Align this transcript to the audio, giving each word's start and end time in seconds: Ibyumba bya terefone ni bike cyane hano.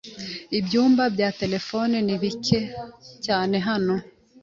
Ibyumba 0.59 1.03
bya 1.15 1.29
terefone 1.39 1.95
ni 2.05 2.15
bike 2.21 2.59
cyane 3.25 3.55
hano. 3.67 3.95